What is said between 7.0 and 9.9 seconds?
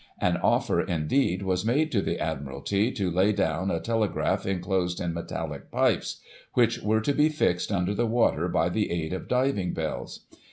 to be fixed under the water by the aid of diving